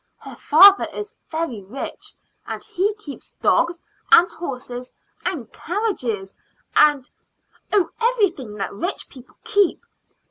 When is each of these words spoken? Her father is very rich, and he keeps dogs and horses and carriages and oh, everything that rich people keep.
Her 0.17 0.33
father 0.35 0.85
is 0.91 1.13
very 1.29 1.61
rich, 1.61 2.15
and 2.47 2.63
he 2.63 2.95
keeps 2.95 3.33
dogs 3.43 3.83
and 4.11 4.31
horses 4.31 4.91
and 5.27 5.53
carriages 5.53 6.33
and 6.75 7.07
oh, 7.71 7.87
everything 8.01 8.55
that 8.55 8.73
rich 8.73 9.09
people 9.09 9.35
keep. 9.43 9.83